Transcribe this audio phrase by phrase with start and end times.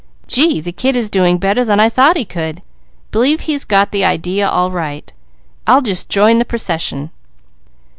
[0.27, 2.63] Gee, the kid is doing better than I thought he could!
[3.11, 5.13] B'lieve he's got the idea all right.
[5.67, 7.11] I'll just join the procession."